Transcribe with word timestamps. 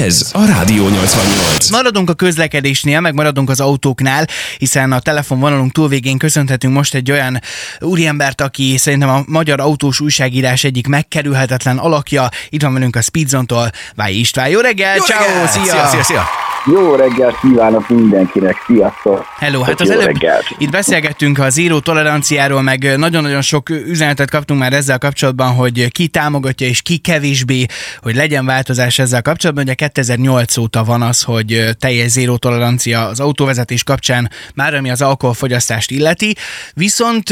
Ez 0.00 0.30
a 0.32 0.44
Rádió 0.44 0.88
88. 0.88 1.70
Maradunk 1.70 2.10
a 2.10 2.14
közlekedésnél, 2.14 3.00
meg 3.00 3.14
maradunk 3.14 3.50
az 3.50 3.60
autóknál, 3.60 4.26
hiszen 4.58 4.92
a 4.92 5.00
telefonvonalunk 5.00 5.72
túlvégén 5.72 6.18
köszönhetünk 6.18 6.74
most 6.74 6.94
egy 6.94 7.10
olyan 7.10 7.40
úriembert, 7.80 8.40
aki 8.40 8.76
szerintem 8.76 9.08
a 9.08 9.22
magyar 9.26 9.60
autós 9.60 10.00
újságírás 10.00 10.64
egyik 10.64 10.86
megkerülhetetlen 10.86 11.78
alakja. 11.78 12.28
Itt 12.48 12.62
van 12.62 12.72
velünk 12.72 12.96
a 12.96 13.00
Speedzone-tól, 13.00 13.70
Váj 13.94 14.12
István. 14.12 14.48
Jó 14.48 14.60
reggel, 14.60 14.96
Jó 14.96 15.04
ciao, 15.04 15.26
reggelt! 15.26 15.50
szia! 15.50 15.64
Szia, 15.64 15.86
szia, 15.86 16.02
szia! 16.02 16.51
Jó 16.66 16.94
reggelt 16.94 17.40
kívánok 17.40 17.88
mindenkinek, 17.88 18.56
sziasztok! 18.66 19.24
Hello, 19.38 19.62
hát 19.62 19.80
az 19.80 19.90
előbb 19.90 20.04
reggelt. 20.04 20.44
itt 20.58 20.70
beszélgettünk 20.70 21.38
a 21.38 21.50
zéró 21.50 21.78
toleranciáról, 21.78 22.62
meg 22.62 22.98
nagyon-nagyon 22.98 23.40
sok 23.42 23.70
üzenetet 23.70 24.30
kaptunk 24.30 24.60
már 24.60 24.72
ezzel 24.72 24.98
kapcsolatban, 24.98 25.54
hogy 25.54 25.92
ki 25.92 26.08
támogatja 26.08 26.66
és 26.66 26.82
ki 26.82 26.96
kevésbé, 26.96 27.66
hogy 28.00 28.14
legyen 28.14 28.46
változás 28.46 28.98
ezzel 28.98 29.22
kapcsolatban. 29.22 29.64
Ugye 29.64 29.74
2008 29.74 30.56
óta 30.56 30.84
van 30.84 31.02
az, 31.02 31.22
hogy 31.22 31.68
teljes 31.78 32.10
zéró 32.10 32.36
tolerancia 32.36 33.06
az 33.06 33.20
autóvezetés 33.20 33.84
kapcsán, 33.84 34.30
már 34.54 34.74
ami 34.74 34.90
az 34.90 35.02
alkoholfogyasztást 35.02 35.90
illeti. 35.90 36.34
Viszont 36.74 37.28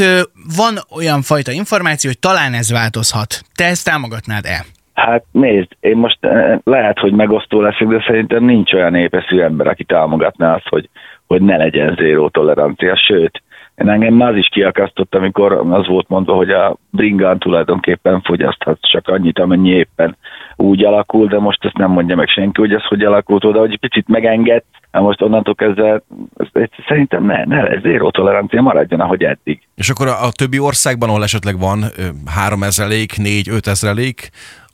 van 0.55 0.79
olyan 0.89 1.21
fajta 1.21 1.51
információ, 1.51 2.09
hogy 2.09 2.19
talán 2.19 2.53
ez 2.53 2.71
változhat. 2.71 3.41
Te 3.55 3.65
ezt 3.65 3.83
támogatnád-e? 3.83 4.65
Hát 5.05 5.23
nézd, 5.31 5.67
én 5.79 5.97
most 5.97 6.17
eh, 6.19 6.57
lehet, 6.63 6.99
hogy 6.99 7.11
megosztó 7.11 7.61
leszek, 7.61 7.87
de 7.87 8.03
szerintem 8.07 8.43
nincs 8.43 8.73
olyan 8.73 8.91
népeszű 8.91 9.39
ember, 9.39 9.67
aki 9.67 9.83
támogatná 9.83 10.55
azt, 10.55 10.67
hogy, 10.67 10.89
hogy 11.27 11.41
ne 11.41 11.57
legyen 11.57 11.95
zéró 11.95 12.29
tolerancia, 12.29 12.95
sőt, 12.95 13.43
én 13.75 13.89
engem 13.89 14.13
már 14.13 14.31
az 14.31 14.37
is 14.37 14.47
kiakasztott, 14.47 15.15
amikor 15.15 15.51
az 15.69 15.87
volt 15.87 16.09
mondva, 16.09 16.35
hogy 16.35 16.49
a 16.49 16.77
bringán 16.89 17.39
tulajdonképpen 17.39 18.21
fogyaszthat 18.21 18.77
csak 18.81 19.07
annyit, 19.07 19.39
amennyi 19.39 19.69
éppen 19.69 20.17
úgy 20.55 20.83
alakul, 20.83 21.27
de 21.27 21.39
most 21.39 21.65
ezt 21.65 21.77
nem 21.77 21.91
mondja 21.91 22.15
meg 22.15 22.27
senki, 22.27 22.61
hogy 22.61 22.73
ez 22.73 22.85
hogy 22.85 23.03
alakult 23.03 23.45
oda, 23.45 23.59
hogy 23.59 23.79
picit 23.79 24.07
megenged, 24.07 24.63
hát 24.91 25.01
most 25.01 25.21
onnantól 25.21 25.55
kezdve 25.55 26.01
ez, 26.37 26.47
ez, 26.53 26.67
szerintem 26.87 27.25
ne, 27.25 27.45
ne, 27.45 27.67
ez 27.67 27.81
zéró 27.81 28.09
tolerancia 28.09 28.61
maradjon, 28.61 28.99
ahogy 28.99 29.23
eddig. 29.23 29.61
És 29.75 29.89
akkor 29.89 30.07
a, 30.07 30.25
a 30.25 30.31
többi 30.31 30.59
országban, 30.59 31.09
ahol 31.09 31.23
esetleg 31.23 31.59
van 31.59 31.83
három 32.25 32.63
ezrelék, 32.63 33.17
négy, 33.17 33.49
öt 33.49 33.67
ezrelék, 33.67 34.29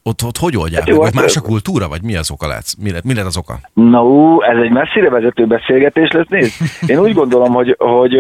ott, 0.08 0.24
ott 0.24 0.38
hogy 0.38 0.58
oldják 0.58 0.80
Hát 0.80 0.90
jó, 0.90 0.96
meg? 0.96 1.04
Vagy 1.04 1.14
hát, 1.14 1.24
más 1.24 1.36
a 1.36 1.42
kultúra, 1.42 1.88
vagy 1.88 2.04
mi 2.04 2.16
az 2.16 2.32
oka 2.32 2.48
lehet? 2.48 2.66
Mi 2.84 2.90
lehet, 2.90 3.04
mi 3.04 3.14
lehet 3.14 3.28
az 3.28 3.38
oka? 3.38 3.60
Na, 3.74 4.04
ú, 4.04 4.42
ez 4.42 4.58
egy 4.64 4.72
messzire 4.72 5.10
vezető 5.10 5.46
beszélgetés 5.46 6.12
lesz, 6.12 6.28
nézd. 6.30 6.54
Én 6.92 7.00
úgy 7.00 7.14
gondolom, 7.14 7.54
hogy, 7.54 7.76
hogy 7.78 8.16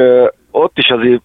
ott 0.51 0.77
is 0.77 0.89
azért 0.89 1.21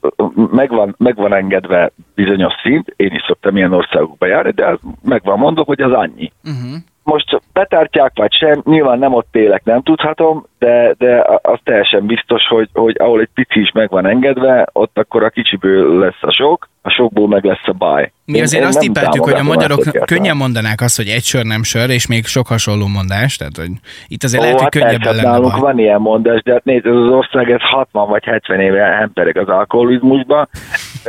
megvan, 0.50 0.94
megvan 0.98 1.34
engedve 1.34 1.92
bizonyos 2.14 2.52
szint, 2.62 2.94
én 2.96 3.12
is 3.12 3.22
szoktam 3.26 3.56
ilyen 3.56 3.72
országokba 3.72 4.26
járni, 4.26 4.50
de 4.50 4.78
megvan 5.02 5.38
mondok, 5.38 5.66
hogy 5.66 5.80
az 5.80 5.92
annyi. 5.92 6.32
Uh-huh. 6.44 6.76
Most 7.02 7.40
betartják 7.52 8.12
vagy 8.14 8.32
sem, 8.32 8.62
nyilván 8.64 8.98
nem 8.98 9.14
ott 9.14 9.36
élek, 9.36 9.64
nem 9.64 9.82
tudhatom, 9.82 10.46
de, 10.58 10.94
de 10.98 11.24
az 11.42 11.58
teljesen 11.64 12.06
biztos, 12.06 12.46
hogy, 12.48 12.68
hogy 12.72 12.96
ahol 12.98 13.20
egy 13.20 13.28
pici 13.34 13.60
is 13.60 13.70
meg 13.72 13.90
van 13.90 14.06
engedve, 14.06 14.68
ott 14.72 14.98
akkor 14.98 15.24
a 15.24 15.28
kicsiből 15.30 15.98
lesz 15.98 16.20
a 16.20 16.32
sok, 16.32 16.68
a 16.82 16.90
sokból 16.90 17.28
meg 17.28 17.44
lesz 17.44 17.66
a 17.66 17.72
baj. 17.72 18.12
Mi 18.24 18.36
Én- 18.36 18.42
azért 18.42 18.62
én 18.62 18.68
azt 18.68 18.78
tippeltük, 18.78 19.24
hogy 19.24 19.34
a 19.34 19.42
magyarok 19.42 19.80
könnyen 20.04 20.36
mondanák 20.36 20.80
azt, 20.80 20.96
hogy 20.96 21.08
egy 21.08 21.22
sör 21.22 21.44
nem 21.44 21.62
sör, 21.62 21.90
és 21.90 22.06
még 22.06 22.24
sok 22.24 22.46
hasonló 22.46 22.86
mondás, 22.86 23.36
tehát 23.36 23.56
hogy 23.56 23.70
itt 24.08 24.22
azért 24.22 24.42
Ó, 24.42 24.44
lehet, 24.44 24.60
hogy 24.60 24.74
hát 24.74 24.82
könnyebben 24.82 25.14
lenne 25.14 25.28
nálunk 25.28 25.50
baj. 25.52 25.60
van 25.60 25.78
ilyen 25.78 26.00
mondás, 26.00 26.42
de 26.42 26.52
hát 26.52 26.64
nézd, 26.64 26.86
ez 26.86 26.94
az 26.94 27.08
ország, 27.08 27.50
ez 27.50 27.60
60 27.60 28.08
vagy 28.08 28.24
70 28.24 28.60
éve 28.60 28.82
hempereg 28.82 29.36
az 29.36 29.48
alkoholizmusba. 29.48 30.48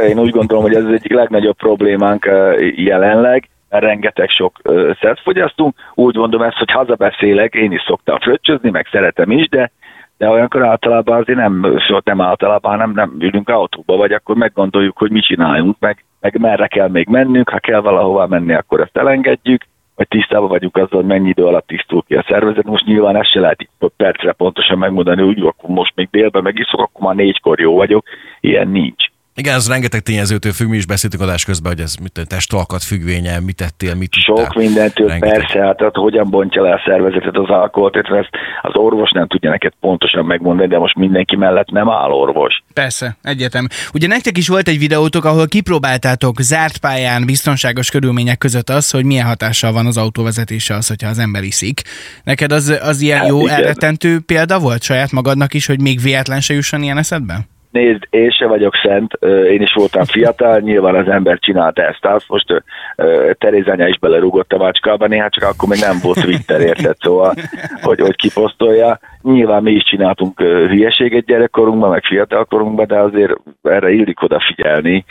Én 0.09 0.19
úgy 0.19 0.31
gondolom, 0.31 0.63
hogy 0.63 0.75
ez 0.75 0.83
az 0.83 0.91
egyik 0.93 1.13
legnagyobb 1.13 1.55
problémánk 1.55 2.29
jelenleg, 2.75 3.49
rengeteg 3.79 4.29
sok 4.29 4.59
szert 5.01 5.21
fogyasztunk. 5.21 5.75
Úgy 5.93 6.15
mondom 6.15 6.41
ezt, 6.41 6.57
hogy 6.57 6.71
hazabeszélek, 6.71 7.53
én 7.53 7.71
is 7.71 7.83
szoktam 7.87 8.19
fröccsözni, 8.19 8.69
meg 8.69 8.87
szeretem 8.91 9.31
is, 9.31 9.49
de 9.49 9.71
de 10.17 10.29
olyankor 10.29 10.65
általában 10.65 11.21
azért 11.21 11.39
nem, 11.39 11.77
sőt 11.87 12.05
nem 12.05 12.21
általában, 12.21 12.71
hanem 12.71 12.91
nem 12.91 13.15
ülünk 13.19 13.49
autóba, 13.49 13.97
vagy 13.97 14.11
akkor 14.11 14.35
meggondoljuk, 14.35 14.97
hogy 14.97 15.11
mit 15.11 15.25
csináljunk, 15.25 15.75
meg, 15.79 16.05
meg 16.19 16.39
merre 16.39 16.67
kell 16.67 16.87
még 16.87 17.07
mennünk, 17.07 17.49
ha 17.49 17.59
kell 17.59 17.79
valahova 17.79 18.27
menni, 18.27 18.53
akkor 18.53 18.79
ezt 18.79 18.97
elengedjük, 18.97 19.65
vagy 19.95 20.07
tisztában 20.07 20.47
vagyunk 20.47 20.77
azzal, 20.77 20.99
hogy 20.99 21.05
mennyi 21.05 21.29
idő 21.29 21.45
alatt 21.45 21.67
tisztul 21.67 22.03
ki 22.07 22.15
a 22.15 22.25
szervezet. 22.27 22.63
Most 22.63 22.85
nyilván 22.85 23.15
ezt 23.15 23.31
se 23.31 23.39
lehet 23.39 23.69
percre 23.97 24.31
pontosan 24.31 24.77
megmondani, 24.77 25.21
hogy 25.21 25.39
akkor 25.39 25.69
most 25.69 25.95
még 25.95 26.07
délben 26.11 26.43
megiszok, 26.43 26.79
akkor 26.79 27.01
már 27.01 27.15
négykor 27.15 27.59
jó 27.59 27.75
vagyok. 27.75 28.05
Ilyen 28.39 28.67
nincs. 28.67 29.02
Igen, 29.35 29.55
ez 29.55 29.67
rengeteg 29.67 30.01
tényezőtől 30.01 30.51
függ, 30.51 30.67
mi 30.69 30.77
is 30.77 30.85
beszéltük 30.85 31.21
adás 31.21 31.45
közben, 31.45 31.71
hogy 31.71 31.81
ez 31.81 31.95
mit, 31.95 32.21
testalkat 32.27 32.83
függvénye, 32.83 33.39
mit 33.39 33.55
tettél, 33.55 33.95
mit 33.95 34.13
Sok 34.13 34.37
ittál. 34.39 34.51
mindentől 34.55 35.07
Rengeteg. 35.07 35.39
persze, 35.39 35.59
hát, 35.59 35.81
hát 35.81 35.95
hogyan 35.95 36.29
bontja 36.29 36.61
le 36.61 36.73
a 36.73 36.81
szervezetet 36.85 37.37
az 37.37 37.49
alkoholt, 37.49 37.91
tehát 37.93 38.23
ezt 38.23 38.29
az 38.61 38.75
orvos 38.75 39.11
nem 39.11 39.27
tudja 39.27 39.49
neked 39.49 39.71
pontosan 39.79 40.25
megmondani, 40.25 40.67
de 40.67 40.77
most 40.77 40.95
mindenki 40.95 41.35
mellett 41.35 41.69
nem 41.69 41.89
áll 41.89 42.09
orvos. 42.09 42.63
Persze, 42.73 43.17
egyetem. 43.21 43.67
Ugye 43.93 44.07
nektek 44.07 44.37
is 44.37 44.47
volt 44.47 44.67
egy 44.67 44.79
videótok, 44.79 45.25
ahol 45.25 45.47
kipróbáltátok 45.47 46.41
zárt 46.41 46.77
pályán, 46.77 47.25
biztonságos 47.25 47.89
körülmények 47.89 48.37
között 48.37 48.69
az, 48.69 48.91
hogy 48.91 49.05
milyen 49.05 49.25
hatással 49.25 49.71
van 49.71 49.85
az 49.85 49.97
autóvezetése 49.97 50.75
az, 50.75 50.87
hogyha 50.87 51.09
az 51.09 51.19
ember 51.19 51.43
iszik. 51.43 51.81
Neked 52.23 52.51
az, 52.51 52.79
az 52.81 53.01
ilyen 53.01 53.17
Hát 53.19 53.27
jó, 53.27 53.41
igen. 53.41 53.55
elrettentő 53.55 54.19
példa 54.19 54.59
volt 54.59 54.81
saját 54.83 55.11
magadnak 55.11 55.53
is, 55.53 55.65
hogy 55.65 55.81
még 55.81 55.99
véletlen 56.01 56.41
se 56.41 56.53
jusson 56.53 56.83
ilyen 56.83 56.97
eszedbe? 56.97 57.39
Nézd, 57.73 58.07
én 58.09 58.29
se 58.29 58.47
vagyok 58.47 58.73
szent, 58.83 59.13
én 59.49 59.61
is 59.61 59.73
voltam 59.73 60.03
fiatal, 60.03 60.59
nyilván 60.59 60.95
az 60.95 61.07
ember 61.07 61.39
csinálta 61.39 61.81
ezt, 61.81 62.05
azt 62.05 62.29
most 62.29 62.51
ö, 62.51 62.57
ö, 62.95 63.31
Teréz 63.37 63.67
anya 63.67 63.87
is 63.87 63.99
belerúgott 63.99 64.51
a 64.51 64.57
macskába, 64.57 65.07
néha 65.07 65.29
csak 65.29 65.49
akkor 65.49 65.69
még 65.69 65.79
nem 65.79 65.97
volt 66.03 66.21
Twitter, 66.21 66.61
érted, 66.61 66.95
szóval, 66.99 67.33
hogy, 67.81 67.99
hogy 67.99 68.15
kiposztolja. 68.15 68.99
Nyilván 69.21 69.63
mi 69.63 69.71
is 69.71 69.83
csináltunk 69.83 70.39
hülyeséget 70.39 71.25
gyerekkorunkban, 71.25 71.89
meg 71.89 72.03
fiatalkorunkban, 72.03 72.87
de 72.87 72.99
azért 72.99 73.33
erre 73.63 73.91
illik 73.91 74.21
odafigyelni. 74.21 75.05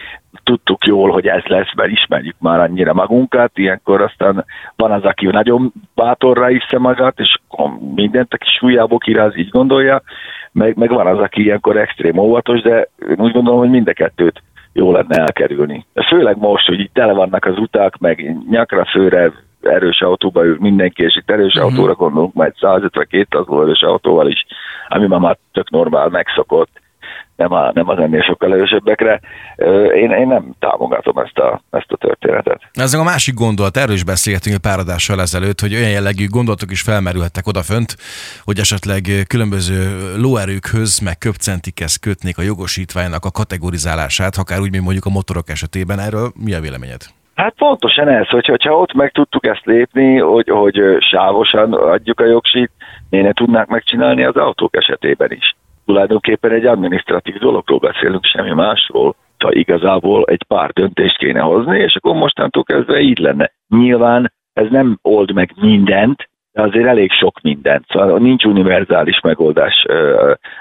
Tudtuk 0.45 0.85
jól, 0.85 1.11
hogy 1.11 1.27
ez 1.27 1.43
lesz, 1.45 1.75
mert 1.77 1.91
ismerjük 1.91 2.37
már 2.39 2.61
annyira 2.61 2.93
magunkat, 2.93 3.51
ilyenkor 3.55 4.01
aztán 4.01 4.45
van 4.77 4.91
az, 4.91 5.03
aki 5.03 5.27
nagyon 5.27 5.73
bátorra 5.95 6.51
isze 6.51 6.79
magát, 6.79 7.19
és 7.19 7.39
mindent 7.95 8.33
a 8.33 8.37
kis 8.37 8.59
hülyeából 8.61 8.99
kiráz, 8.99 9.37
így 9.37 9.49
gondolja, 9.49 10.03
meg, 10.53 10.77
meg 10.77 10.91
van 10.91 11.07
az, 11.07 11.19
aki 11.19 11.43
ilyenkor 11.43 11.77
extrém 11.77 12.19
óvatos, 12.19 12.61
de 12.61 12.89
én 13.09 13.21
úgy 13.21 13.33
gondolom, 13.33 13.59
hogy 13.59 13.71
mind 13.71 13.89
a 13.89 13.93
kettőt 13.93 14.43
jó 14.73 14.93
lenne 14.93 15.17
elkerülni. 15.17 15.87
Főleg 16.09 16.37
most, 16.39 16.67
hogy 16.67 16.81
itt 16.81 16.95
tele 16.95 17.13
vannak 17.13 17.45
az 17.45 17.59
utak, 17.59 17.99
meg 17.99 18.37
nyakra 18.51 18.85
főre 18.85 19.33
erős 19.63 20.01
autóba 20.01 20.45
ül 20.45 20.57
mindenki, 20.61 21.03
és 21.03 21.17
itt 21.17 21.31
erős 21.31 21.55
Mhm. 21.55 21.65
uh-huh. 21.65 21.79
autóra 21.79 21.95
gondolunk, 21.95 22.35
majd 22.35 22.53
150-200 22.61 23.63
erős 23.63 23.83
autóval 23.83 24.29
is, 24.29 24.47
ami 24.89 25.07
ma 25.07 25.19
már 25.19 25.37
tök 25.53 25.71
normál, 25.71 26.09
megszokott, 26.09 26.82
nem, 27.37 27.53
a, 27.53 27.71
nem 27.75 27.89
az 27.89 27.99
ennél 27.99 28.23
sokkal 28.23 28.53
erősebbekre. 28.53 29.21
Én, 29.95 30.11
én 30.11 30.27
nem 30.27 30.55
támogatom 30.59 31.19
ezt 31.19 31.39
a, 31.39 31.63
ezt 31.71 31.93
a 31.93 31.97
történetet. 31.97 32.61
Ez 32.73 32.95
a 32.95 33.03
másik 33.03 33.35
gondolat, 33.35 33.77
erről 33.77 33.95
is 33.95 34.05
beszélgetünk 34.05 34.55
egy 34.55 34.61
pár 34.61 34.79
adással 34.79 35.21
ezelőtt, 35.21 35.61
hogy 35.61 35.75
olyan 35.75 35.91
jellegű 35.91 36.27
gondolatok 36.27 36.71
is 36.71 36.83
felmerülhettek 36.83 37.47
odafönt, 37.47 37.97
hogy 38.45 38.59
esetleg 38.59 39.03
különböző 39.29 39.77
lóerőkhöz, 40.17 40.99
meg 40.99 41.19
köpcentikhez 41.19 41.97
kötnék 41.97 42.39
a 42.39 42.43
jogosítványnak 42.43 43.25
a 43.25 43.31
kategorizálását, 43.31 44.37
akár 44.37 44.61
úgy, 44.61 44.71
mint 44.71 44.85
mondjuk 44.85 45.05
a 45.05 45.11
motorok 45.11 45.49
esetében. 45.49 45.99
Erről 45.99 46.33
mi 46.45 46.55
a 46.55 46.61
véleményed? 46.61 47.03
Hát 47.35 47.55
pontosan 47.57 48.09
ez, 48.09 48.29
hogy, 48.29 48.47
hogyha 48.47 48.79
ott 48.79 48.93
meg 48.93 49.13
tudtuk 49.13 49.47
ezt 49.47 49.65
lépni, 49.65 50.19
hogy, 50.19 50.49
hogy 50.49 50.81
sávosan 50.99 51.73
adjuk 51.73 52.21
a 52.21 52.27
jogsit, 52.27 52.71
miért 53.11 53.27
ne 53.27 53.33
tudnák 53.33 53.67
megcsinálni 53.67 54.25
az 54.25 54.37
autók 54.37 54.77
esetében 54.77 55.33
is. 55.33 55.57
Tulajdonképpen 55.87 56.51
egy 56.51 56.67
administratív 56.67 57.35
dologról 57.35 57.79
beszélünk, 57.79 58.25
semmi 58.25 58.53
másról. 58.53 59.15
Ha 59.39 59.53
igazából 59.53 60.25
egy 60.25 60.43
pár 60.49 60.71
döntést 60.71 61.19
kéne 61.19 61.41
hozni, 61.41 61.79
és 61.79 61.97
akkor 61.97 62.15
mostantól 62.15 62.63
kezdve 62.63 63.01
így 63.01 63.19
lenne. 63.19 63.53
Nyilván 63.69 64.33
ez 64.53 64.67
nem 64.71 64.99
old 65.03 65.33
meg 65.33 65.53
mindent, 65.61 66.29
de 66.53 66.63
azért 66.63 66.87
elég 66.87 67.13
sok 67.13 67.41
mindent. 67.41 67.85
Szóval 67.89 68.19
nincs 68.19 68.45
univerzális 68.45 69.21
megoldás 69.21 69.87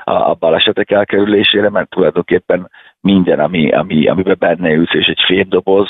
a, 0.03 0.33
balesetek 0.33 0.91
elkerülésére, 0.91 1.69
mert 1.69 1.89
tulajdonképpen 1.89 2.69
minden, 3.01 3.39
ami, 3.39 3.71
ami, 3.71 4.07
amiben 4.07 4.35
benne 4.39 4.73
ülsz, 4.73 4.93
és 4.93 5.07
egy 5.07 5.21
fémdoboz, 5.25 5.89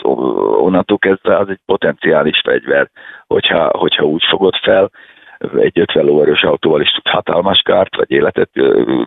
onnantól 0.62 0.98
kezdve 0.98 1.38
az 1.38 1.50
egy 1.50 1.60
potenciális 1.66 2.42
fegyver, 2.44 2.90
hogyha, 3.28 3.70
hogyha 3.78 4.04
úgy 4.04 4.24
fogod 4.30 4.56
fel, 4.56 4.92
egy 5.58 5.80
50 5.80 6.06
lóerős 6.06 6.44
autóval 6.44 6.82
is 6.82 6.92
tud 6.92 7.08
hatalmas 7.08 7.62
kárt, 7.62 7.96
vagy 7.96 8.12
életet 8.12 8.50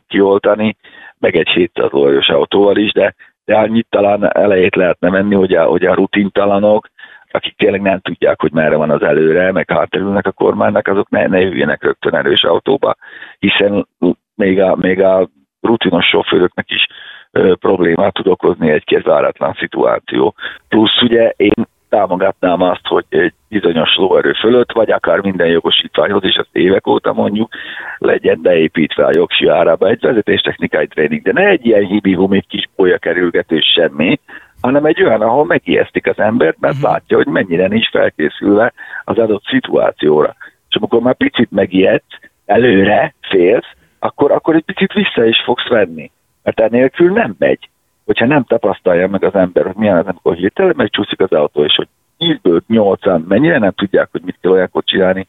kioltani, 0.08 0.76
meg 1.18 1.36
egy 1.36 1.48
700 1.48 1.90
lóerős 1.90 2.28
autóval 2.28 2.76
is, 2.76 2.92
de, 2.92 3.14
de 3.44 3.56
annyit 3.56 3.86
talán 3.90 4.36
elejét 4.36 4.74
lehetne 4.74 5.10
menni, 5.10 5.34
hogy 5.34 5.54
a, 5.54 5.64
hogy 5.64 5.84
a 5.84 5.94
rutintalanok, 5.94 6.88
akik 7.30 7.56
tényleg 7.56 7.80
nem 7.80 8.00
tudják, 8.00 8.40
hogy 8.40 8.52
merre 8.52 8.76
van 8.76 8.90
az 8.90 9.02
előre, 9.02 9.52
meg 9.52 9.70
hátrülnek 9.70 10.26
a 10.26 10.32
kormánynak, 10.32 10.86
azok 10.86 11.10
ne, 11.10 11.26
ne 11.26 11.40
jöjjenek 11.40 11.82
rögtön 11.82 12.14
erős 12.14 12.44
autóba, 12.44 12.94
hiszen 13.38 13.86
még 14.34 14.60
a, 14.60 14.76
még 14.76 15.02
a 15.02 15.28
rutinos 15.60 16.06
sofőröknek 16.06 16.70
is 16.70 16.86
ö, 17.30 17.54
problémát 17.54 18.12
tud 18.12 18.26
okozni 18.26 18.70
egy 18.70 18.84
kezáratlan 18.84 19.56
szituáció. 19.58 20.34
Plusz 20.68 21.02
ugye 21.02 21.32
én 21.36 21.66
támogatnám 21.94 22.60
azt, 22.60 22.86
hogy 22.86 23.04
egy 23.08 23.32
bizonyos 23.48 23.96
lóerő 23.96 24.32
fölött, 24.32 24.72
vagy 24.72 24.90
akár 24.90 25.18
minden 25.18 25.46
jogosítványhoz, 25.46 26.24
és 26.24 26.36
azt 26.36 26.56
évek 26.56 26.86
óta 26.86 27.12
mondjuk, 27.12 27.52
legyen 27.98 28.38
beépítve 28.42 29.04
a 29.04 29.12
jogsi 29.14 29.48
árába 29.48 29.88
egy 29.88 30.00
vezetéstechnikai 30.00 30.86
tréning, 30.86 31.22
de 31.22 31.32
ne 31.32 31.46
egy 31.46 31.66
ilyen 31.66 31.84
hibi 31.84 32.42
kis 32.48 32.68
bolya 32.76 32.98
kerülgető 32.98 33.60
semmi, 33.60 34.20
hanem 34.60 34.84
egy 34.84 35.02
olyan, 35.02 35.20
ahol 35.20 35.44
megijesztik 35.44 36.06
az 36.06 36.18
embert, 36.18 36.56
mert 36.60 36.74
uh-huh. 36.74 36.90
látja, 36.90 37.16
hogy 37.16 37.26
mennyire 37.26 37.66
nincs 37.66 37.90
felkészülve 37.90 38.72
az 39.04 39.18
adott 39.18 39.44
szituációra. 39.44 40.34
És 40.68 40.76
amikor 40.76 41.00
már 41.00 41.14
picit 41.14 41.50
megijedsz, 41.50 42.18
előre 42.46 43.14
félsz, 43.20 43.70
akkor, 43.98 44.30
akkor 44.32 44.54
egy 44.54 44.64
picit 44.64 44.92
vissza 44.92 45.24
is 45.24 45.42
fogsz 45.44 45.68
venni. 45.68 46.10
Mert 46.42 46.60
enélkül 46.60 47.12
nem 47.12 47.34
megy. 47.38 47.68
Hogyha 48.04 48.26
nem 48.26 48.44
tapasztalja 48.44 49.08
meg 49.08 49.24
az 49.24 49.34
ember, 49.34 49.64
hogy 49.64 49.76
milyen 49.76 49.96
az, 49.96 50.06
amikor 50.06 50.34
hirtelen 50.34 50.74
megcsúszik 50.76 51.20
az 51.20 51.32
autó, 51.32 51.64
és 51.64 51.74
hogy 51.74 51.88
10-ből 52.18 52.60
8 52.66 53.00
mennyire 53.28 53.58
nem 53.58 53.72
tudják, 53.72 54.08
hogy 54.10 54.22
mit 54.24 54.38
kell 54.40 54.52
olyankor 54.52 54.84
csinálni, 54.84 55.26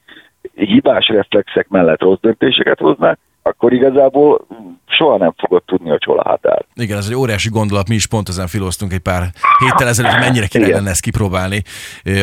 hibás 0.54 1.07
reflexek 1.07 1.68
mellett 1.68 2.01
rossz 2.01 2.19
döntéseket 2.22 2.80
hoznak, 2.80 3.19
akkor 3.42 3.74
igazából 3.74 4.48
soha 4.86 5.18
nem 5.18 5.33
fogod 5.38 5.63
tudni, 5.63 5.89
hogy 5.89 6.04
hol 6.04 6.19
a 6.19 6.30
határ. 6.30 6.66
Igen, 6.75 6.98
ez 6.98 7.07
egy 7.07 7.16
óriási 7.16 7.50
gondolat, 7.50 7.88
mi 7.88 7.95
is 7.95 8.07
pont 8.07 8.30
ezen 8.30 8.48
filoztunk 8.48 8.94
egy 8.94 9.00
pár 9.00 9.24
héttel 9.60 9.88
ezelőtt, 9.88 10.12
hogy 10.12 10.21
mennyire 10.21 10.48
kéne 10.48 10.68
lenne 10.68 10.89
ezt 10.89 11.01
kipróbálni, 11.01 11.62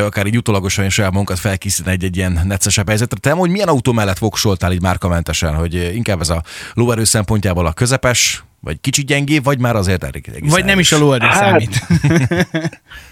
akár 0.00 0.26
így 0.26 0.36
utolagosan 0.36 0.84
is 0.84 0.94
saját 0.94 1.12
munkat 1.12 1.38
felkészíteni 1.38 1.96
egy, 1.96 2.04
egy 2.04 2.16
ilyen 2.16 2.38
neccesebb 2.44 2.86
helyzetre. 2.86 3.18
Te 3.20 3.30
hogy 3.30 3.50
milyen 3.50 3.68
autó 3.68 3.92
mellett 3.92 4.18
voksoltál 4.18 4.72
így 4.72 4.82
márkamentesen, 4.82 5.54
hogy 5.54 5.74
inkább 5.94 6.20
ez 6.20 6.30
a 6.30 6.42
lóerő 6.74 7.04
szempontjából 7.04 7.66
a 7.66 7.72
közepes, 7.72 8.44
vagy 8.64 8.80
kicsit 8.80 9.06
gyengébb, 9.06 9.44
vagy 9.44 9.60
már 9.60 9.76
azért 9.76 10.04
elég 10.04 10.50
Vagy 10.50 10.64
nem 10.64 10.78
is 10.78 10.92
a 10.92 10.98
lóerő 10.98 11.26
hát, 11.26 11.34
számít. 11.34 11.74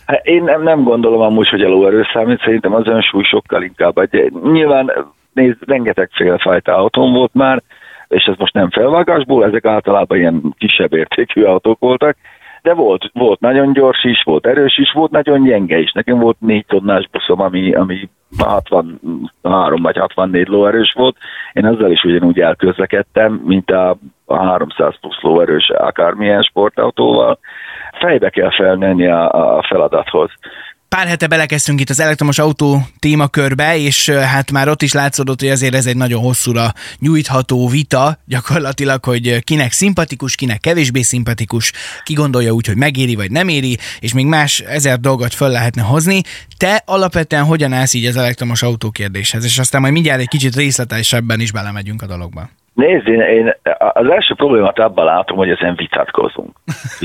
Hát 0.06 0.26
én 0.26 0.42
nem, 0.42 0.62
nem 0.62 0.82
gondolom 0.82 1.20
amúgy, 1.20 1.48
hogy 1.48 1.62
a 1.62 1.68
lóerő 1.68 2.02
számít, 2.12 2.40
szerintem 2.40 2.74
az 2.74 2.86
önsúly 2.86 3.22
sokkal 3.22 3.62
inkább. 3.62 3.98
Egy, 3.98 4.32
nyilván 4.52 4.92
nézd, 5.32 5.56
rengeteg 5.66 6.10
fajta 6.38 6.76
autón 6.76 7.12
volt 7.12 7.34
már, 7.34 7.62
és 8.08 8.24
ez 8.24 8.34
most 8.38 8.52
nem 8.52 8.70
felvágásból, 8.70 9.44
ezek 9.44 9.64
általában 9.64 10.18
ilyen 10.18 10.54
kisebb 10.58 10.92
értékű 10.92 11.42
autók 11.42 11.78
voltak, 11.78 12.16
de 12.62 12.74
volt, 12.74 13.10
volt 13.12 13.40
nagyon 13.40 13.72
gyors 13.72 14.04
is, 14.04 14.22
volt 14.22 14.46
erős 14.46 14.78
is, 14.78 14.92
volt 14.92 15.10
nagyon 15.10 15.42
gyenge 15.42 15.78
is. 15.78 15.92
Nekem 15.92 16.18
volt 16.18 16.36
négy 16.40 16.66
tonnás 16.66 17.08
buszom, 17.10 17.40
ami, 17.40 17.72
ami 17.74 18.08
63 18.38 19.82
vagy 19.82 19.96
64 19.96 20.48
lóerős 20.48 20.92
volt. 20.96 21.16
Én 21.52 21.66
azzal 21.66 21.90
is 21.90 22.02
ugyanúgy 22.02 22.40
elközlekedtem, 22.40 23.42
mint 23.44 23.70
a, 23.70 23.96
a 24.24 24.36
300 24.36 24.94
plusz 25.00 25.20
lóerős 25.20 25.70
akármilyen 25.70 26.42
sportautóval. 26.42 27.38
Fejbe 27.92 28.30
kell 28.30 28.50
felnőni 28.50 29.06
a, 29.06 29.56
a 29.56 29.62
feladathoz. 29.62 30.30
Pár 30.96 31.06
hete 31.06 31.26
belekezdtünk 31.26 31.80
itt 31.80 31.88
az 31.88 32.00
elektromos 32.00 32.38
autó 32.38 32.76
témakörbe, 32.98 33.76
és 33.76 34.10
hát 34.10 34.52
már 34.52 34.68
ott 34.68 34.82
is 34.82 34.92
látszódott, 34.92 35.40
hogy 35.40 35.48
azért 35.48 35.74
ez 35.74 35.86
egy 35.86 35.96
nagyon 35.96 36.20
hosszúra 36.20 36.66
nyújtható 36.98 37.68
vita, 37.68 38.16
gyakorlatilag, 38.26 39.04
hogy 39.04 39.44
kinek 39.44 39.72
szimpatikus, 39.72 40.34
kinek 40.34 40.60
kevésbé 40.60 41.02
szimpatikus, 41.02 41.72
ki 42.02 42.14
gondolja 42.14 42.52
úgy, 42.52 42.66
hogy 42.66 42.76
megéri 42.76 43.14
vagy 43.14 43.30
nem 43.30 43.48
éri, 43.48 43.76
és 44.00 44.14
még 44.14 44.26
más 44.26 44.60
ezer 44.60 44.98
dolgot 44.98 45.34
föl 45.34 45.48
lehetne 45.48 45.82
hozni. 45.82 46.20
Te 46.58 46.82
alapvetően 46.86 47.44
hogyan 47.44 47.72
állsz 47.72 47.94
így 47.94 48.06
az 48.06 48.16
elektromos 48.16 48.62
autó 48.62 48.90
kérdéshez, 48.90 49.44
és 49.44 49.58
aztán 49.58 49.80
majd 49.80 49.92
mindjárt 49.92 50.20
egy 50.20 50.28
kicsit 50.28 50.54
részletesebben 50.56 51.40
is 51.40 51.52
belemegyünk 51.52 52.02
a 52.02 52.06
dologba. 52.06 52.42
Nézd, 52.74 53.06
én, 53.06 53.20
én 53.20 53.54
az 53.92 54.10
első 54.10 54.34
problémát 54.34 54.78
abban 54.78 55.04
látom, 55.04 55.36
hogy 55.36 55.50
ezen 55.50 55.74
vitatkozunk. 55.76 56.56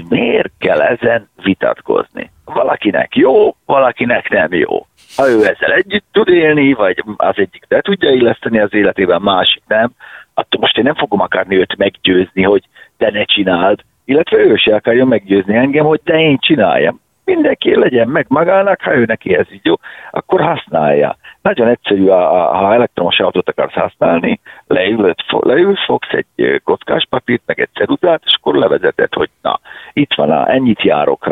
Miért 0.09 0.51
kell 0.59 0.81
ezen 0.81 1.29
vitatkozni? 1.43 2.33
Valakinek 2.45 3.15
jó, 3.15 3.55
valakinek 3.65 4.29
nem 4.29 4.53
jó. 4.53 4.85
Ha 5.15 5.29
ő 5.29 5.45
ezzel 5.45 5.71
együtt 5.71 6.05
tud 6.11 6.27
élni, 6.27 6.73
vagy 6.73 7.03
az 7.17 7.35
egyik 7.37 7.65
be 7.67 7.81
tudja 7.81 8.11
illeszteni 8.11 8.59
az 8.59 8.73
életében, 8.73 9.21
másik 9.21 9.61
nem, 9.67 9.91
attól 10.33 10.61
most 10.61 10.77
én 10.77 10.83
nem 10.83 10.95
fogom 10.95 11.19
akarni 11.19 11.57
őt 11.57 11.77
meggyőzni, 11.77 12.43
hogy 12.43 12.63
te 12.97 13.11
ne 13.11 13.23
csináld, 13.23 13.79
illetve 14.05 14.37
ő 14.37 14.55
se 14.55 14.75
akarja 14.75 15.05
meggyőzni 15.05 15.55
engem, 15.55 15.85
hogy 15.85 16.01
te 16.03 16.19
én 16.19 16.37
csináljam. 16.37 16.99
Mindenki 17.25 17.75
legyen 17.75 18.07
meg 18.07 18.25
magának, 18.29 18.81
ha 18.81 18.95
ő 18.95 19.05
neki 19.05 19.35
ez 19.35 19.45
így 19.51 19.65
jó, 19.65 19.73
akkor 20.11 20.41
használja. 20.41 21.17
Nagyon 21.41 21.67
egyszerű, 21.67 22.07
ha 22.07 22.73
elektromos 22.73 23.19
autót 23.19 23.49
akarsz 23.49 23.73
használni, 23.73 24.39
leülöd, 24.67 25.15
leülsz, 25.39 25.85
fogsz 25.85 26.11
egy 26.11 26.61
kockás 26.63 27.07
papírt, 27.09 27.41
meg 27.45 27.59
egy 27.59 27.69
ceruzát, 27.73 28.21
és 28.25 28.35
akkor 28.39 28.55
levezeted, 28.55 29.13
hogy 29.13 29.29
na, 29.41 29.59
itt 29.93 30.13
van, 30.13 30.31
a, 30.31 30.51
ennyit 30.51 30.81
járok 30.81 31.23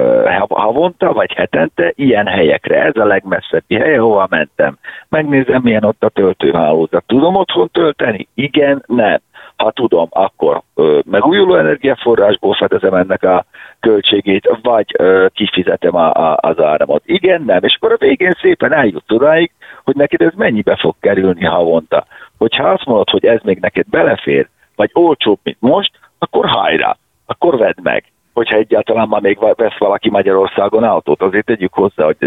havonta, 0.49 1.13
vagy 1.13 1.33
hetente, 1.33 1.91
ilyen 1.95 2.27
helyekre, 2.27 2.83
ez 2.83 2.95
a 2.95 3.05
legmesszebbi 3.05 3.75
hely, 3.75 3.97
ahova 3.97 4.27
mentem. 4.29 4.77
Megnézem, 5.09 5.61
milyen 5.63 5.83
ott 5.83 6.03
a 6.03 6.09
töltőhálózat. 6.09 7.03
Tudom 7.07 7.35
otthon 7.35 7.69
tölteni? 7.71 8.27
Igen, 8.33 8.83
nem. 8.87 9.19
Ha 9.63 9.71
tudom, 9.71 10.07
akkor 10.09 10.61
ö, 10.75 10.99
megújuló 11.05 11.55
energiaforrásból 11.55 12.53
fedezem 12.53 12.93
ennek 12.93 13.23
a 13.23 13.45
költségét, 13.79 14.57
vagy 14.61 14.85
ö, 14.97 15.25
kifizetem 15.33 15.95
a, 15.95 16.13
a, 16.13 16.37
az 16.41 16.59
áramot. 16.59 17.03
Igen, 17.05 17.41
nem. 17.45 17.63
És 17.63 17.75
akkor 17.75 17.91
a 17.91 18.05
végén 18.05 18.33
szépen 18.41 18.73
eljut 18.73 19.11
odáig, 19.11 19.51
hogy 19.83 19.95
neked 19.95 20.21
ez 20.21 20.33
mennyibe 20.35 20.75
fog 20.75 20.95
kerülni 20.99 21.45
havonta. 21.45 22.05
Hogyha 22.37 22.69
azt 22.69 22.85
mondod, 22.85 23.09
hogy 23.09 23.25
ez 23.25 23.39
még 23.43 23.57
neked 23.59 23.85
belefér, 23.89 24.47
vagy 24.75 24.89
olcsóbb, 24.93 25.39
mint 25.43 25.57
most, 25.59 25.91
akkor 26.19 26.45
hajrá, 26.45 26.97
akkor 27.25 27.57
vedd 27.57 27.77
meg. 27.81 28.03
Hogyha 28.33 28.57
egyáltalán 28.57 29.07
ma 29.07 29.19
még 29.19 29.39
vesz 29.55 29.77
valaki 29.77 30.09
Magyarországon 30.09 30.83
autót, 30.83 31.21
azért 31.21 31.45
tegyük 31.45 31.73
hozzá, 31.73 32.05
hogy 32.05 32.17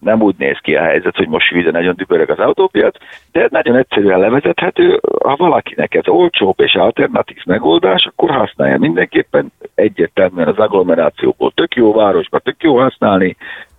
nem 0.00 0.22
úgy 0.22 0.34
néz 0.38 0.58
ki 0.62 0.74
a 0.74 0.82
helyzet, 0.82 1.16
hogy 1.16 1.28
most 1.28 1.48
hűző 1.48 1.70
nagyon 1.70 1.94
dübörög 1.96 2.30
az 2.30 2.38
autópiac, 2.38 2.96
de 3.32 3.48
nagyon 3.50 3.76
egyszerűen 3.76 4.18
levezethető, 4.18 5.00
ha 5.22 5.36
valakinek 5.36 5.94
ez 5.94 6.08
olcsóbb 6.08 6.60
és 6.60 6.74
alternatív 6.74 7.42
megoldás, 7.44 8.06
akkor 8.06 8.30
használja. 8.30 8.78
Mindenképpen 8.78 9.52
egyértelműen 9.74 10.48
az 10.48 10.58
agglomerációból 10.58 11.52
tök 11.54 11.74
jó 11.74 11.92
városba, 11.92 12.38
tök 12.38 12.62
jó 12.62 12.78
használni, 12.78 13.36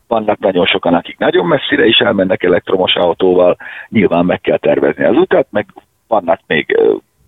vannak 0.08 0.40
nagyon 0.40 0.66
sokan, 0.66 0.94
akik 0.94 1.18
nagyon 1.18 1.46
messzire 1.46 1.86
is 1.86 1.98
elmennek 1.98 2.44
elektromos 2.44 2.96
autóval, 2.96 3.58
nyilván 3.90 4.26
meg 4.26 4.42
kell 4.42 4.58
tervezni 4.58 5.04
az 5.04 5.16
utat, 5.16 5.48
meg 5.50 5.66
vannak 6.08 6.40
még 6.48 6.78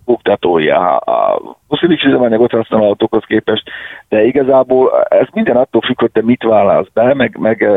buktatója 0.05 0.97
a 0.97 1.41
foszilis 1.67 2.03
üzemanyagot 2.03 2.51
használó 2.51 2.83
autókhoz 2.83 3.23
képest, 3.23 3.63
de 4.09 4.23
igazából 4.23 5.05
ez 5.09 5.27
minden 5.33 5.55
attól 5.55 5.81
függ, 5.81 5.99
hogy 5.99 6.11
te 6.11 6.21
mit 6.21 6.43
válasz 6.43 6.87
be, 6.93 7.13
meg, 7.13 7.37
meg 7.39 7.67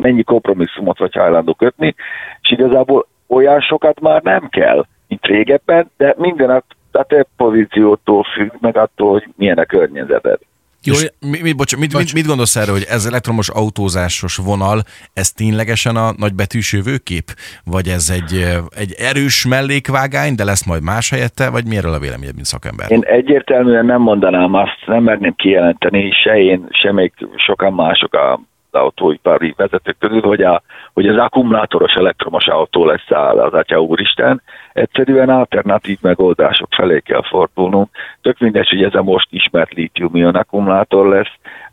mennyi 0.00 0.22
kompromisszumot 0.22 0.98
vagy 0.98 1.14
hajlandó 1.14 1.54
kötni, 1.54 1.94
és 2.40 2.50
igazából 2.50 3.06
olyan 3.28 3.60
sokat 3.60 4.00
már 4.00 4.22
nem 4.22 4.48
kell, 4.48 4.84
mint 5.08 5.26
régebben, 5.26 5.90
de 5.96 6.14
minden 6.16 6.50
a 6.50 7.02
te 7.02 7.26
pozíciótól 7.36 8.22
függ, 8.22 8.50
meg 8.60 8.76
attól, 8.76 9.10
hogy 9.10 9.28
milyen 9.36 9.58
a 9.58 9.64
környezeted. 9.64 10.38
Jó, 10.84 10.94
mi, 11.30 11.38
mi, 11.42 11.52
bocs, 11.52 11.76
mit, 11.76 11.96
mit, 11.96 12.14
mit 12.14 12.26
gondolsz 12.26 12.56
erről, 12.56 12.74
hogy 12.74 12.86
ez 12.88 13.06
elektromos 13.06 13.48
autózásos 13.48 14.36
vonal, 14.36 14.78
ez 15.12 15.32
ténylegesen 15.32 15.96
a 15.96 16.12
nagybetűs 16.16 16.72
jövőkép? 16.72 17.24
Vagy 17.64 17.88
ez 17.88 18.10
egy, 18.10 18.32
egy 18.76 18.92
erős 18.98 19.46
mellékvágány, 19.46 20.34
de 20.34 20.44
lesz 20.44 20.66
majd 20.66 20.82
más 20.82 21.10
helyette, 21.10 21.50
vagy 21.50 21.66
mi 21.66 21.76
erről 21.76 21.92
a 21.92 21.98
véleményed, 21.98 22.34
mint 22.34 22.46
szakember? 22.46 22.90
Én 22.90 23.02
egyértelműen 23.02 23.84
nem 23.84 24.00
mondanám 24.00 24.54
azt, 24.54 24.78
nem 24.86 25.02
merném 25.02 25.34
kijelenteni, 25.36 26.10
se 26.22 26.38
én, 26.38 26.66
se 26.70 26.92
még 26.92 27.12
sokan 27.36 27.72
mások 27.72 28.14
a 28.14 28.40
autóipari 28.74 29.54
vezetők 29.56 29.96
közül, 29.98 30.20
hogy, 30.20 30.42
a, 30.42 30.62
hogy 30.92 31.06
az 31.06 31.16
akkumulátoros 31.16 31.92
elektromos 31.92 32.46
autó 32.46 32.84
lesz 32.84 33.10
az 33.10 33.52
Atya 33.52 33.80
Úristen. 33.80 34.42
Egyszerűen 34.72 35.28
alternatív 35.28 35.98
megoldások 36.00 36.68
felé 36.70 37.00
kell 37.00 37.22
fordulnunk. 37.22 37.88
Tök 38.22 38.38
mindegy, 38.38 38.68
hogy 38.68 38.82
ez 38.82 38.94
a 38.94 39.02
most 39.02 39.28
ismert 39.30 39.72
lítium 39.72 40.34
akkumulátor 40.34 41.08
lesz, 41.08 41.32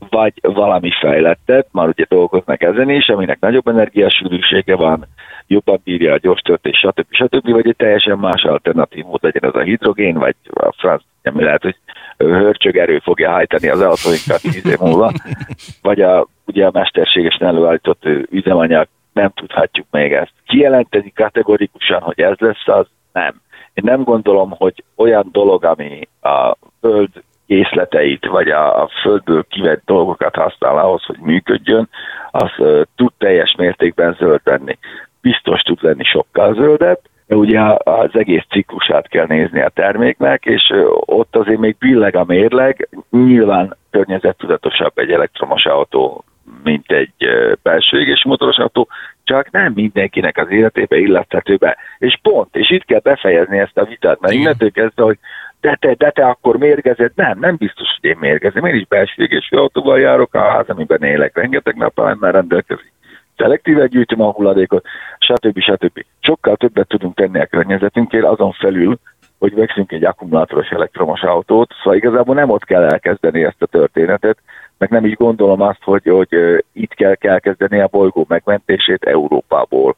vagy 0.10 0.34
valami 0.42 0.92
fejlettebb, 1.00 1.66
már 1.72 1.88
ugye 1.88 2.06
dolgoznak 2.10 2.62
ezen 2.62 2.90
is, 2.90 3.08
aminek 3.08 3.40
nagyobb 3.40 3.68
energiasűrűsége 3.68 4.76
van, 4.76 5.06
jobban 5.48 5.82
bírja 5.84 6.14
a 6.14 6.18
gyors 6.18 6.42
töltés, 6.42 6.78
stb. 6.78 7.06
stb. 7.10 7.52
vagy 7.52 7.68
egy 7.68 7.76
teljesen 7.76 8.18
más 8.18 8.44
alternatív 8.44 9.04
mód 9.04 9.20
legyen 9.24 9.50
az 9.50 9.56
a 9.56 9.64
hidrogén, 9.64 10.18
vagy 10.18 10.36
a 10.54 10.74
franc, 10.78 11.04
ami 11.24 11.44
lehet, 11.44 11.62
hogy 11.62 11.76
hörcsögerő 12.18 13.00
fogja 13.00 13.32
hajtani 13.32 13.68
az 13.68 13.82
autóinkat 13.82 14.42
tíz 14.42 14.66
év 14.66 14.78
múlva, 14.80 15.12
vagy 15.82 16.02
a, 16.02 16.28
ugye 16.46 16.66
a 16.66 16.72
mesterségesen 16.74 17.48
előállított 17.48 18.06
üzemanyag, 18.30 18.88
nem 19.14 19.32
tudhatjuk 19.36 19.86
még 19.92 20.14
ezt. 20.14 20.34
Kijelenteni 20.46 21.12
kategorikusan, 21.16 22.02
hogy 22.02 22.20
ez 22.20 22.38
lesz 22.38 22.68
az, 22.68 22.86
nem. 23.14 23.42
Én 23.74 23.84
nem 23.88 24.04
gondolom, 24.04 24.50
hogy 24.50 24.84
olyan 24.96 25.30
dolog, 25.32 25.64
ami 25.64 26.08
a 26.22 26.56
föld 26.80 27.10
készleteit, 27.48 28.26
vagy 28.26 28.50
a, 28.50 28.82
a 28.82 28.90
földből 29.02 29.46
kivett 29.50 29.82
dolgokat 29.86 30.36
használ 30.36 30.78
ahhoz, 30.78 31.04
hogy 31.04 31.18
működjön, 31.20 31.90
az 32.32 32.52
uh, 32.58 32.82
tud 32.96 33.12
teljes 33.18 33.56
mértékben 33.58 34.16
zöld 34.20 34.42
lenni. 34.44 34.78
Biztos 35.22 35.62
tud 35.62 35.78
lenni 35.82 36.04
sokkal 36.04 36.54
zöldebb, 36.54 37.00
de 37.00 37.10
ugye 37.28 37.62
az 37.78 38.10
egész 38.12 38.44
ciklusát 38.50 39.08
kell 39.08 39.26
nézni 39.26 39.62
a 39.62 39.70
terméknek, 39.70 40.46
és 40.46 40.74
ott 41.06 41.36
azért 41.36 41.60
még 41.60 41.76
billeg 41.80 42.16
a 42.16 42.24
mérleg, 42.24 42.90
nyilván 43.10 43.78
környezettudatosabb 43.92 44.98
egy 44.98 45.12
elektromos 45.12 45.66
autó, 45.66 46.24
mint 46.64 46.92
egy 46.92 47.14
belső 47.62 48.00
égési 48.00 48.28
motoros 48.28 48.58
autó, 48.58 48.88
csak 49.24 49.52
nem 49.52 49.74
mindenkinek 49.74 50.38
az 50.38 50.50
életébe 50.50 50.98
illethető 50.98 51.56
be. 51.56 51.78
És 51.98 52.20
pont, 52.22 52.56
és 52.56 52.70
itt 52.70 52.86
kell 52.86 53.00
befejezni 53.00 53.60
ezt 53.60 53.78
a 53.78 53.86
vitát, 53.86 54.20
mert 54.20 54.34
innentől 54.34 54.72
kezdve, 54.72 55.04
hogy 55.04 55.18
de 55.62 55.78
te, 55.80 55.94
de 55.94 56.10
te 56.10 56.26
akkor 56.26 56.58
mérgezed. 56.58 57.12
Nem, 57.16 57.40
nem 57.40 57.56
biztos, 57.56 57.88
hogy 58.02 58.10
én 58.10 58.18
mérgezem. 58.20 58.66
Én 58.66 58.76
is 58.76 58.86
belső 58.88 59.24
égésű 59.24 59.56
autóval 59.56 60.00
járok, 60.00 60.34
a 60.34 60.40
ház, 60.40 60.70
amiben 60.70 61.04
élek, 61.04 61.36
rengeteg 61.36 61.76
napelemmel 61.76 62.32
rendelkezik. 62.32 62.92
Szelektíve 63.38 63.88
gyűjtöm 63.88 64.22
a 64.22 64.32
hulladékot, 64.32 64.86
stb. 65.20 65.60
stb. 65.60 66.06
Sokkal 66.20 66.56
többet 66.56 66.88
tudunk 66.88 67.16
tenni 67.16 67.40
a 67.40 67.46
környezetünkért, 67.46 68.26
azon 68.26 68.52
felül, 68.52 69.00
hogy 69.40 69.54
veszünk 69.54 69.92
egy 69.92 70.04
akkumulátoros 70.04 70.70
elektromos 70.70 71.22
autót, 71.22 71.74
szóval 71.78 71.96
igazából 71.96 72.36
nem 72.36 72.50
ott 72.50 72.64
kell 72.64 72.84
elkezdeni 72.84 73.44
ezt 73.44 73.62
a 73.62 73.66
történetet, 73.66 74.38
meg 74.78 74.90
nem 74.90 75.06
is 75.06 75.16
gondolom 75.16 75.62
azt, 75.62 75.84
hogy, 75.84 76.04
hogy 76.06 76.64
itt 76.74 76.94
kell, 76.94 77.16
kell 77.16 77.40
kezdeni 77.40 77.80
a 77.80 77.88
bolygó 77.88 78.26
megmentését 78.28 79.04
Európából 79.04 79.96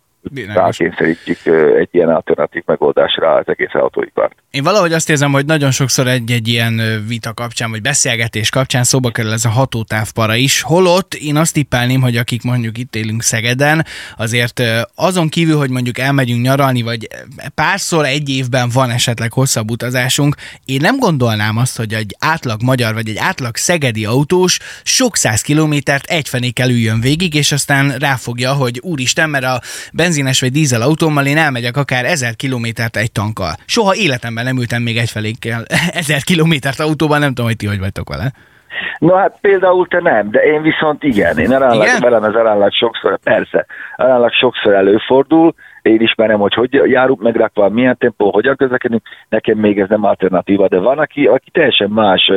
rákényszerítjük 0.53 1.45
egy 1.79 1.89
ilyen 1.91 2.09
alternatív 2.09 2.63
megoldásra 2.65 3.33
az 3.33 3.43
egész 3.47 3.73
autóipart. 3.73 4.35
Én 4.51 4.63
valahogy 4.63 4.93
azt 4.93 5.09
érzem, 5.09 5.31
hogy 5.31 5.45
nagyon 5.45 5.71
sokszor 5.71 6.07
egy-egy 6.07 6.47
ilyen 6.47 7.03
vita 7.07 7.33
kapcsán, 7.33 7.69
vagy 7.71 7.81
beszélgetés 7.81 8.49
kapcsán 8.49 8.83
szóba 8.83 9.11
kerül 9.11 9.31
ez 9.31 9.45
a 9.45 9.49
hatótávpara 9.49 10.35
is. 10.35 10.61
Holott 10.61 11.13
én 11.13 11.35
azt 11.35 11.53
tippelném, 11.53 12.01
hogy 12.01 12.17
akik 12.17 12.43
mondjuk 12.43 12.77
itt 12.77 12.95
élünk 12.95 13.21
Szegeden, 13.21 13.85
azért 14.17 14.61
azon 14.95 15.29
kívül, 15.29 15.57
hogy 15.57 15.69
mondjuk 15.69 15.97
elmegyünk 15.97 16.41
nyaralni, 16.41 16.81
vagy 16.81 17.07
párszor 17.55 18.05
egy 18.05 18.29
évben 18.29 18.69
van 18.73 18.89
esetleg 18.89 19.33
hosszabb 19.33 19.71
utazásunk, 19.71 20.35
én 20.65 20.79
nem 20.81 20.97
gondolnám 20.97 21.57
azt, 21.57 21.77
hogy 21.77 21.93
egy 21.93 22.15
átlag 22.19 22.61
magyar, 22.63 22.93
vagy 22.93 23.09
egy 23.09 23.17
átlag 23.17 23.55
szegedi 23.55 24.05
autós 24.05 24.59
sok 24.83 25.15
száz 25.15 25.41
kilométert 25.41 26.05
egyfené 26.05 26.49
kell 26.49 26.69
üljön 26.69 27.01
végig, 27.01 27.33
és 27.33 27.51
aztán 27.51 27.95
ráfogja, 27.97 28.53
hogy 28.53 28.79
úristen, 28.83 29.29
mert 29.29 29.45
a 29.45 29.61
benzines 30.09 30.41
vagy 30.41 30.51
dízel 30.51 30.81
autómmal 30.81 31.25
én 31.25 31.37
elmegyek 31.37 31.77
akár 31.77 32.05
ezer 32.05 32.35
kilométert 32.35 32.95
egy 32.97 33.11
tankkal. 33.11 33.53
Soha 33.65 33.95
életemben 33.95 34.43
nem 34.43 34.57
ültem 34.57 34.81
még 34.81 34.97
egyfelékkel 34.97 35.61
ezer 36.01 36.21
kilométert 36.21 36.79
autóban, 36.79 37.19
nem 37.19 37.27
tudom, 37.29 37.45
hogy 37.45 37.55
ti 37.55 37.67
hogy 37.67 37.79
vagytok 37.79 38.09
vele. 38.09 38.31
No 38.99 39.15
hát 39.15 39.37
például 39.41 39.87
te 39.87 39.99
nem, 40.01 40.31
de 40.31 40.39
én 40.39 40.61
viszont 40.61 41.03
igen. 41.03 41.37
Én 41.37 41.51
aránylag, 41.53 41.87
igen? 41.87 41.99
velem 41.99 42.23
ez 42.23 42.33
aránylag 42.33 42.73
sokszor, 42.73 43.19
persze, 43.23 43.65
aránylag 43.95 44.31
sokszor 44.33 44.73
előfordul, 44.73 45.53
én 45.81 46.01
ismerem, 46.01 46.39
hogy 46.39 46.53
hogy 46.53 46.73
járunk 46.73 47.21
meg 47.21 47.35
rakva, 47.35 47.69
milyen 47.69 47.97
tempó, 47.97 48.31
hogyan 48.31 48.55
közlekedünk, 48.55 49.01
nekem 49.29 49.57
még 49.57 49.79
ez 49.79 49.89
nem 49.89 50.03
alternatíva, 50.03 50.67
de 50.67 50.79
van, 50.79 50.99
aki, 50.99 51.25
aki 51.25 51.51
teljesen 51.51 51.89
más 51.89 52.31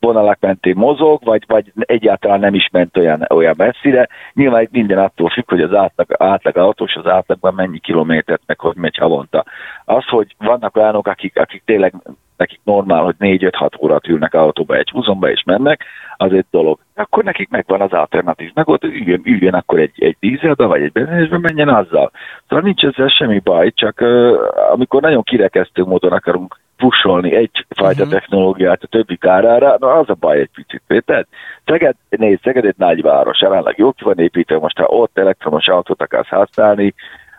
vonalak 0.00 0.40
mentén 0.40 0.76
mozog, 0.76 1.24
vagy, 1.24 1.44
vagy 1.46 1.72
egyáltalán 1.74 2.40
nem 2.40 2.54
is 2.54 2.68
ment 2.72 2.96
olyan, 2.96 3.26
olyan 3.28 3.54
messzire. 3.56 4.08
Nyilván 4.32 4.62
itt 4.62 4.70
minden 4.70 4.98
attól 4.98 5.28
függ, 5.28 5.48
hogy 5.48 5.60
az 5.60 5.74
átlag, 5.74 6.06
átlag 6.18 6.56
autós 6.56 6.94
az 6.94 7.06
átlagban 7.06 7.54
mennyi 7.54 7.78
kilométert 7.78 8.42
meg 8.46 8.60
hogy 8.60 8.76
megy 8.76 8.96
havonta. 8.96 9.44
Az, 9.84 10.04
hogy 10.06 10.34
vannak 10.38 10.76
olyanok, 10.76 11.06
akik, 11.06 11.38
akik 11.38 11.62
tényleg 11.64 11.94
nekik 12.40 12.60
normál, 12.64 13.02
hogy 13.02 13.14
4-5-6 13.18 13.82
órát 13.82 14.08
ülnek 14.08 14.34
autóba 14.34 14.74
egy 14.76 14.90
húzomba 14.90 15.30
és 15.30 15.42
mennek, 15.46 15.84
az 16.16 16.32
egy 16.32 16.46
dolog. 16.50 16.78
Akkor 16.94 17.24
nekik 17.24 17.48
megvan 17.48 17.80
az 17.80 17.92
alternatív 17.92 18.50
ott 18.54 18.84
üljön, 18.84 19.20
üljön 19.24 19.54
akkor 19.54 19.78
egy, 19.78 19.92
egy 19.96 20.16
dízelbe, 20.20 20.64
vagy 20.64 20.82
egy 20.82 20.92
benzinesbe, 20.92 21.38
menjen 21.38 21.68
azzal. 21.68 22.10
Szóval 22.48 22.64
nincs 22.64 22.84
ezzel 22.84 23.08
semmi 23.08 23.38
baj, 23.38 23.70
csak 23.70 24.00
uh, 24.00 24.36
amikor 24.72 25.02
nagyon 25.02 25.22
kirekesztő 25.22 25.82
módon 25.82 26.12
akarunk 26.12 26.60
pusolni 26.76 27.34
egyfajta 27.34 28.02
uh-huh. 28.02 28.18
technológiát 28.18 28.82
a 28.82 28.86
többi 28.86 29.16
kárára, 29.16 29.76
na 29.78 29.92
az 29.92 30.08
a 30.08 30.14
baj 30.14 30.38
egy 30.38 30.50
picit. 30.54 31.04
Tehát 31.04 31.26
Szeged, 31.64 31.94
nézd, 32.08 32.42
Szeged 32.42 32.64
egy 32.64 32.74
nagyváros, 32.78 33.40
jelenleg 33.40 33.78
jó 33.78 33.92
ki 33.92 34.04
van 34.04 34.18
építve, 34.18 34.58
most 34.58 34.78
ha 34.78 34.84
ott 34.84 35.18
elektromos 35.18 35.68
autót 35.68 36.02
akarsz 36.02 36.28
használni, 36.28 36.94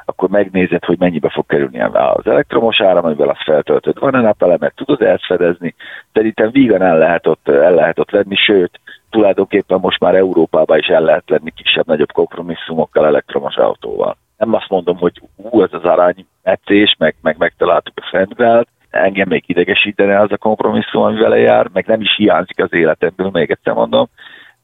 akkor 0.06 0.30
megnézed, 0.30 0.86
hogy 0.86 1.00
mennyibe 1.00 1.30
fog 1.30 1.46
kerülni 1.46 1.82
az 1.82 2.28
elektromos 2.28 2.82
áram, 2.82 3.06
amivel 3.06 3.30
azt 3.30 3.44
feltöltöd. 3.44 4.00
Van-e 4.00 4.22
napelemet, 4.22 4.76
tudod 4.76 5.02
ezt 5.02 5.26
fedezni? 5.26 5.76
Szerintem 6.14 6.52
vígan 6.52 6.82
el 6.82 6.98
lehet 6.98 7.28
ott, 7.28 7.50
el 7.50 7.74
lehet 7.74 8.00
ott 8.00 8.12
lenni, 8.12 8.36
sőt, 8.36 8.80
tulajdonképpen 9.10 9.80
most 9.80 10.00
már 10.00 10.16
Európában 10.16 10.78
is 10.78 10.88
el 10.88 11.02
lehet 11.02 11.30
lenni 11.30 11.52
kisebb-nagyobb 11.56 12.12
kompromisszumokkal 12.12 13.06
elektromos 13.06 13.56
autóval. 13.56 14.18
Nem 14.38 14.54
azt 14.54 14.70
mondom, 14.70 14.98
hogy 14.98 15.22
ú, 15.36 15.62
ez 15.62 15.74
az 15.74 15.84
arány 15.84 16.26
meccés, 16.44 16.96
meg, 17.00 17.16
meg 17.22 17.36
megtaláltuk 17.38 17.94
a 17.98 18.08
fentgrált, 18.12 18.68
engem 18.90 19.28
még 19.28 19.44
idegesítene 19.48 20.20
az 20.20 20.32
a 20.32 20.38
kompromisszum, 20.38 21.02
ami 21.02 21.20
vele 21.20 21.38
jár, 21.38 21.70
meg 21.74 21.86
nem 21.86 22.02
is 22.02 22.16
hiányzik 22.16 22.64
az 22.64 22.74
életemből, 22.74 23.30
még 23.34 23.52
egyszer 23.52 23.74
mondom, 23.74 24.10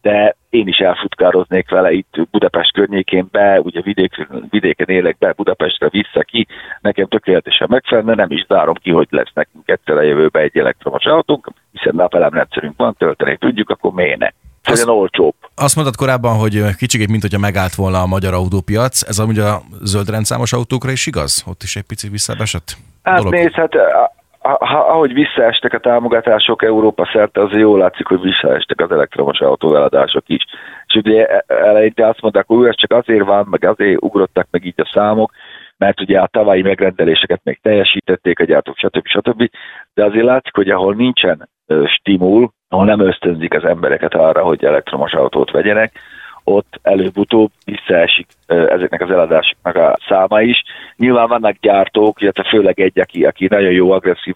de 0.01 0.35
én 0.49 0.67
is 0.67 0.77
elfutkároznék 0.77 1.69
vele 1.69 1.91
itt 1.91 2.27
Budapest 2.31 2.73
környékén 2.73 3.27
be, 3.31 3.59
ugye 3.59 3.81
vidék, 3.81 4.27
vidéken 4.49 4.87
élek 4.89 5.17
be, 5.17 5.31
Budapestre 5.31 5.89
vissza 5.89 6.21
ki, 6.21 6.47
nekem 6.81 7.07
tökéletesen 7.07 7.67
megfelelne, 7.69 8.13
nem 8.13 8.31
is 8.31 8.45
zárom 8.47 8.75
ki, 8.75 8.91
hogy 8.91 9.07
lesz 9.09 9.31
nekünk 9.33 9.69
egyszer 9.69 9.97
a 9.97 10.01
jövőben 10.01 10.43
egy 10.43 10.57
elektromos 10.57 11.05
autónk, 11.05 11.47
hiszen 11.71 11.95
napelemrendszerünk 11.95 12.73
van, 12.77 12.95
tölteni 12.97 13.37
tudjuk, 13.37 13.69
akkor 13.69 13.91
miért 13.91 14.19
ne? 14.19 14.29
Azt, 14.63 14.87
olcsóbb. 14.87 15.35
Azt 15.55 15.75
mondtad 15.75 15.97
korábban, 15.97 16.37
hogy 16.37 16.75
kicsit, 16.75 17.09
mint 17.09 17.21
hogyha 17.21 17.39
megállt 17.39 17.75
volna 17.75 18.01
a 18.01 18.05
magyar 18.05 18.33
autópiac, 18.33 19.01
ez 19.07 19.19
amúgy 19.19 19.39
a 19.39 19.61
zöld 19.81 20.09
rendszámos 20.09 20.53
autókra 20.53 20.91
is 20.91 21.07
igaz? 21.07 21.43
Ott 21.47 21.63
is 21.63 21.75
egy 21.75 21.83
picit 21.83 22.11
visszaesett? 22.11 22.77
Hát 23.03 23.23
nézd, 23.23 23.53
hát 23.53 23.75
ahogy 24.59 25.13
visszaestek 25.13 25.73
a 25.73 25.79
támogatások 25.79 26.63
Európa 26.63 27.09
szerte, 27.13 27.41
azért 27.41 27.61
jól 27.61 27.79
látszik, 27.79 28.07
hogy 28.07 28.21
visszaestek 28.21 28.81
az 28.81 28.91
elektromos 28.91 29.39
autóveladások 29.39 30.23
is. 30.29 30.45
És 30.85 30.95
ugye 30.95 31.25
e, 31.25 31.43
eleinte 31.47 32.07
azt 32.07 32.21
mondták, 32.21 32.47
hogy 32.47 32.67
ez 32.67 32.75
csak 32.75 32.91
azért 32.91 33.25
van, 33.25 33.47
meg 33.49 33.65
azért 33.65 34.03
ugrottak 34.03 34.47
meg 34.51 34.65
így 34.65 34.81
a 34.81 34.89
számok, 34.93 35.31
mert 35.77 36.01
ugye 36.01 36.19
a 36.19 36.27
tavalyi 36.27 36.61
megrendeléseket 36.61 37.41
még 37.43 37.59
teljesítették 37.61 38.39
a 38.39 38.43
gyártók, 38.43 38.77
stb. 38.77 39.07
stb. 39.07 39.49
De 39.93 40.03
azért 40.03 40.25
látszik, 40.25 40.55
hogy 40.55 40.69
ahol 40.69 40.95
nincsen 40.95 41.49
stimul, 41.85 42.51
ahol 42.69 42.85
nem 42.85 42.99
ösztönzik 42.99 43.53
az 43.53 43.63
embereket 43.63 44.13
arra, 44.13 44.43
hogy 44.43 44.63
elektromos 44.63 45.13
autót 45.13 45.51
vegyenek, 45.51 45.99
ott 46.47 46.79
előbb-utóbb 46.81 47.51
visszaesik 47.65 48.27
ezeknek 48.45 49.01
az 49.01 49.11
eladásoknak 49.11 49.75
a 49.75 49.97
száma 50.07 50.41
is. 50.41 50.63
Nyilván 50.95 51.27
vannak 51.27 51.55
gyártók, 51.61 52.21
illetve 52.21 52.43
főleg 52.43 52.79
egy, 52.79 52.99
aki, 52.99 53.25
aki 53.25 53.47
nagyon 53.49 53.71
jó 53.71 53.91
agresszív 53.91 54.33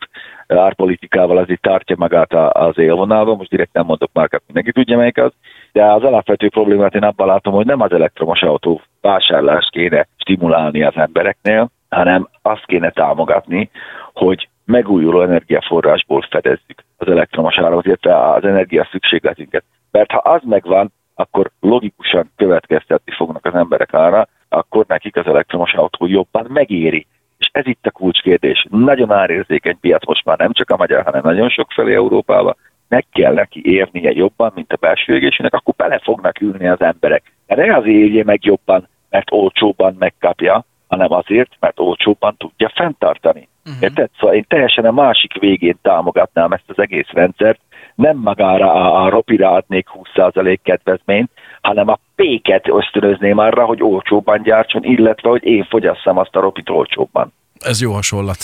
árpolitikával 0.47 1.37
azért 1.37 1.61
tartja 1.61 1.95
magát 1.99 2.33
az 2.33 2.77
élvonalban, 2.77 3.37
most 3.37 3.49
direkt 3.49 3.73
nem 3.73 3.85
mondok 3.85 4.09
márkát, 4.13 4.41
mindenki 4.45 4.71
tudja 4.71 4.97
melyik 4.97 5.17
az, 5.17 5.31
de 5.71 5.85
az 5.85 6.03
alapvető 6.03 6.49
problémát 6.49 6.95
én 6.95 7.03
abban 7.03 7.27
látom, 7.27 7.53
hogy 7.53 7.65
nem 7.65 7.81
az 7.81 7.91
elektromos 7.91 8.41
autó 8.41 8.81
vásárlást 9.01 9.71
kéne 9.71 10.07
stimulálni 10.17 10.83
az 10.83 10.95
embereknél, 10.95 11.69
hanem 11.89 12.27
azt 12.41 12.65
kéne 12.65 12.89
támogatni, 12.89 13.69
hogy 14.13 14.49
megújuló 14.65 15.21
energiaforrásból 15.21 16.27
fedezzük 16.29 16.83
az 16.97 17.07
elektromos 17.07 17.59
áramot, 17.59 17.85
illetve 17.85 18.31
az 18.31 18.43
energia 18.43 18.87
szükségletünket. 18.91 19.63
Mert 19.91 20.11
ha 20.11 20.17
az 20.17 20.41
megvan, 20.45 20.91
akkor 21.21 21.51
logikusan 21.59 22.31
következtetni 22.35 23.11
fognak 23.11 23.45
az 23.45 23.53
emberek 23.55 23.93
arra, 23.93 24.27
akkor 24.49 24.85
nekik 24.87 25.15
az 25.15 25.25
elektromos 25.25 25.73
autó 25.73 26.07
jobban 26.07 26.45
megéri. 26.49 27.07
És 27.37 27.49
ez 27.51 27.67
itt 27.67 27.85
a 27.85 27.91
kulcskérdés. 27.91 28.67
Nagyon 28.69 29.11
árérzékeny 29.11 29.79
piac 29.79 30.05
most 30.05 30.25
már 30.25 30.37
nem 30.37 30.53
csak 30.53 30.69
a 30.69 30.77
magyar, 30.77 31.03
hanem 31.03 31.21
nagyon 31.23 31.49
sok 31.49 31.71
felé 31.71 31.93
Európában. 31.93 32.55
Meg 32.87 33.05
kell 33.11 33.33
neki 33.33 33.61
érnie 33.63 34.11
jobban, 34.11 34.51
mint 34.55 34.73
a 34.73 34.77
belső 34.79 35.15
égésének, 35.15 35.53
akkor 35.53 35.73
bele 35.77 35.99
fognak 36.03 36.41
ülni 36.41 36.67
az 36.67 36.81
emberek. 36.81 37.33
De 37.47 37.55
ne 37.55 37.75
azért 37.75 37.97
érje 37.97 38.23
meg 38.23 38.45
jobban, 38.45 38.87
mert 39.09 39.31
olcsóban 39.31 39.95
megkapja, 39.99 40.65
hanem 40.87 41.11
azért, 41.11 41.51
mert 41.59 41.79
olcsóbban 41.79 42.35
tudja 42.37 42.71
fenntartani. 42.75 43.47
Uh-huh. 43.65 43.83
Érted? 43.83 44.09
Szóval 44.19 44.35
én 44.35 44.45
teljesen 44.47 44.85
a 44.85 44.91
másik 44.91 45.39
végén 45.39 45.77
támogatnám 45.81 46.51
ezt 46.51 46.69
az 46.69 46.79
egész 46.79 47.09
rendszert, 47.09 47.59
nem 48.01 48.17
magára 48.17 48.73
a, 48.73 49.03
a 49.03 49.09
ropira 49.09 49.51
adnék 49.51 49.87
20% 50.15 50.57
kedvezményt, 50.63 51.29
hanem 51.61 51.87
a 51.87 51.99
péket 52.15 52.67
ösztönözném 52.67 53.37
arra, 53.37 53.65
hogy 53.65 53.83
olcsóbban 53.83 54.41
gyártson, 54.43 54.83
illetve 54.83 55.29
hogy 55.29 55.43
én 55.43 55.63
fogyasszam 55.69 56.17
azt 56.17 56.35
a 56.35 56.39
ropit 56.39 56.69
olcsóbban. 56.69 57.33
Ez 57.59 57.81
jó 57.81 57.91
hasonlat. 57.93 58.37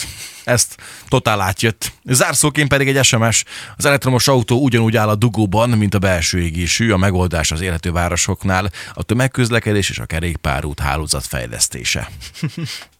Ezt 0.45 0.75
totál 1.09 1.41
átjött. 1.41 1.91
Zárszóként 2.03 2.69
pedig 2.69 2.87
egy 2.87 3.03
SMS. 3.03 3.43
Az 3.77 3.85
elektromos 3.85 4.27
autó 4.27 4.63
ugyanúgy 4.63 4.97
áll 4.97 5.09
a 5.09 5.15
dugóban, 5.15 5.69
mint 5.69 5.93
a 5.93 5.99
belső 5.99 6.39
égésű. 6.39 6.91
A 6.91 6.97
megoldás 6.97 7.51
az 7.51 7.61
élető 7.61 7.91
városoknál 7.91 8.65
a 8.93 9.03
tömegközlekedés 9.03 9.89
és 9.89 9.99
a 9.99 10.05
kerékpárút 10.05 10.79
hálózat 10.79 11.25
fejlesztése. 11.25 12.07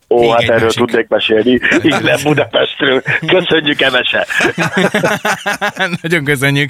Ó, 0.09 0.19
Még 0.19 0.31
hát 0.31 0.41
erről 0.41 0.59
másik. 0.59 0.77
tudnék 0.77 1.07
mesélni, 1.07 1.59
innen 1.81 2.19
Budapestről. 2.23 3.01
Köszönjük, 3.27 3.81
Emese! 3.81 4.27
nagyon 6.01 6.23
köszönjük. 6.23 6.69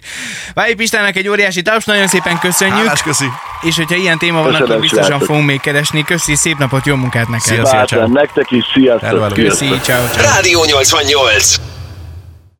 Váj 0.53 0.73
Pistának 0.73 1.15
egy 1.15 1.27
óriási 1.27 1.61
taps, 1.61 1.85
nagyon 1.85 2.07
szépen 2.07 2.39
köszönjük. 2.39 2.77
Hálás, 2.77 3.03
köszi. 3.03 3.25
És 3.61 3.75
hogyha 3.77 3.95
ilyen 3.95 4.17
téma 4.17 4.41
van, 4.41 4.55
akkor 4.55 4.79
biztosan 4.79 5.05
srácok. 5.05 5.27
fogunk 5.27 5.45
még 5.45 5.59
keresni. 5.59 6.03
Köszi, 6.03 6.35
szép 6.35 6.57
napot, 6.57 6.85
jó 6.85 6.95
munkát 6.95 7.27
neked. 7.27 7.65
Szia, 7.65 7.85
szia, 7.87 8.07
Nektek 8.07 8.51
is, 8.51 8.65
sziasztok! 8.73 9.33
Köszi, 9.33 9.65
ciao, 9.65 10.07
ciao. 10.07 10.23
Rádió 10.33 10.63
88. 10.65 11.76